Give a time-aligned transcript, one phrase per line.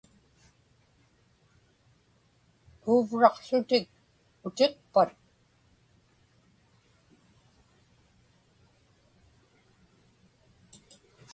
[2.81, 3.87] Puuvraqłutik
[4.47, 5.09] utiqpat?